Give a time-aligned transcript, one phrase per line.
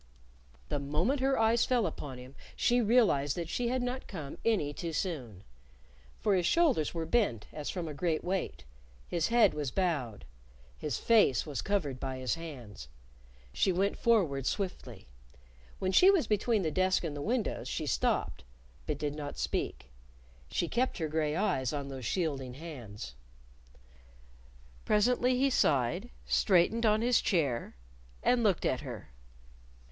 [0.69, 4.73] The moment her eyes fell upon him she realized that she had not come any
[4.73, 5.43] too soon.
[6.19, 8.63] For his shoulders were bent as from a great weight.
[9.07, 10.25] His head was bowed.
[10.75, 12.87] His face was covered by his hands.
[13.53, 15.05] She went forward swiftly.
[15.77, 18.43] When she was between the desk and the windows she stopped,
[18.87, 19.91] but did not speak.
[20.49, 23.13] She kept her gray eyes on those shielding hands.
[24.83, 27.75] Presently he sighed, straightened on his chair,
[28.23, 29.11] and looked at her.